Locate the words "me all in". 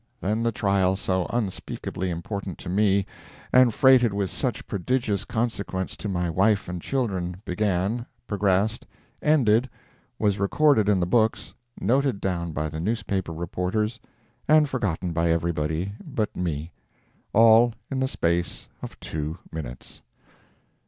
16.35-17.99